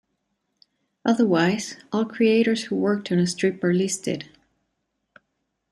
Otherwise, 1.05 1.75
all 1.93 2.05
creators 2.05 2.63
who 2.63 2.75
worked 2.75 3.11
on 3.11 3.19
a 3.19 3.27
strip 3.27 3.63
are 3.63 3.71
listed. 3.71 4.27